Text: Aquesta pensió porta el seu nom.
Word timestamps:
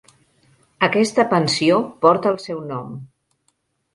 Aquesta 0.87 1.25
pensió 1.33 1.77
porta 2.05 2.31
el 2.33 2.39
seu 2.47 2.65
nom. 2.71 2.99